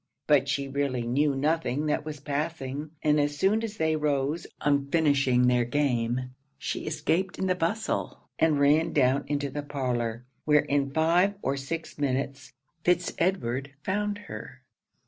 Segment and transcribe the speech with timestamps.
[0.25, 4.87] But she really knew nothing that was passing; and as soon as they rose on
[4.89, 10.61] finishing their game, she escaped in the bustle, and ran down into the parlour, where
[10.61, 12.51] in five or six minutes
[12.83, 14.63] Fitz Edward found her.